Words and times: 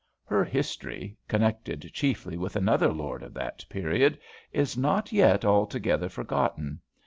Her 0.25 0.43
"history," 0.43 1.15
connected 1.27 1.91
chiefly 1.93 2.35
with 2.35 2.55
another 2.55 2.91
lord 2.91 3.21
of 3.21 3.35
that 3.35 3.63
period, 3.69 4.17
is 4.51 4.75
not 4.75 5.11
yet 5.11 5.45
altogether 5.45 6.09
forgotten. 6.09 6.81